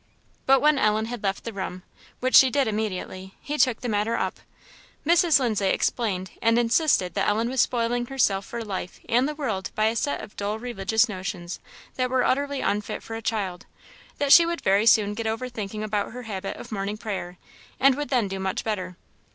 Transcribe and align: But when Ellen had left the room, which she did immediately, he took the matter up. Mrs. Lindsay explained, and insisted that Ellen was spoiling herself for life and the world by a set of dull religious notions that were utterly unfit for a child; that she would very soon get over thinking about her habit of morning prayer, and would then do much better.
But 0.47 0.61
when 0.61 0.79
Ellen 0.79 1.05
had 1.05 1.21
left 1.21 1.43
the 1.43 1.53
room, 1.53 1.83
which 2.21 2.35
she 2.35 2.49
did 2.49 2.67
immediately, 2.67 3.35
he 3.39 3.59
took 3.59 3.81
the 3.81 3.87
matter 3.87 4.15
up. 4.17 4.39
Mrs. 5.05 5.39
Lindsay 5.39 5.67
explained, 5.67 6.31
and 6.41 6.57
insisted 6.57 7.13
that 7.13 7.27
Ellen 7.27 7.49
was 7.51 7.61
spoiling 7.61 8.07
herself 8.07 8.43
for 8.47 8.63
life 8.63 8.99
and 9.07 9.29
the 9.29 9.35
world 9.35 9.69
by 9.75 9.85
a 9.89 9.95
set 9.95 10.21
of 10.21 10.35
dull 10.35 10.57
religious 10.57 11.07
notions 11.07 11.59
that 11.97 12.09
were 12.09 12.23
utterly 12.23 12.61
unfit 12.61 13.03
for 13.03 13.15
a 13.15 13.21
child; 13.21 13.67
that 14.17 14.33
she 14.33 14.43
would 14.43 14.61
very 14.61 14.87
soon 14.87 15.13
get 15.13 15.27
over 15.27 15.47
thinking 15.49 15.83
about 15.83 16.13
her 16.13 16.23
habit 16.23 16.57
of 16.57 16.71
morning 16.71 16.97
prayer, 16.97 17.37
and 17.79 17.93
would 17.93 18.09
then 18.09 18.27
do 18.27 18.39
much 18.39 18.63
better. 18.63 18.97